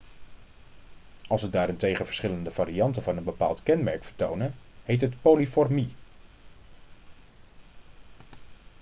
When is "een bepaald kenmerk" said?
3.17-4.03